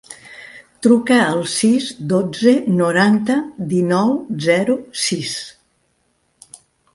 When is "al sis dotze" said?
1.25-2.53